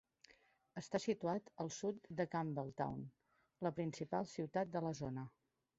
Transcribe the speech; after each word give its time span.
Està 0.81 0.99
situat 1.03 1.51
al 1.65 1.69
sud 1.77 2.09
de 2.21 2.27
Campbeltown, 2.33 3.07
la 3.67 3.75
principal 3.81 4.31
ciutat 4.37 4.75
de 4.79 4.87
la 4.89 5.01
zona. 5.05 5.33